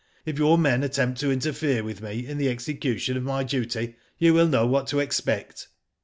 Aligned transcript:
If 0.25 0.39
your 0.39 0.57
men 0.57 0.81
attempt 0.81 1.19
to 1.19 1.29
interfere 1.31 1.83
with 1.83 2.01
me 2.01 2.25
in 2.25 2.39
the 2.39 2.49
execution 2.49 3.17
of 3.17 3.21
my 3.21 3.43
duty, 3.43 3.97
you 4.17 4.33
will 4.33 4.47
know 4.47 4.65
what 4.65 4.87
to 4.87 4.99
expect." 4.99 5.67